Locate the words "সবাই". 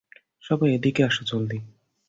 0.43-0.69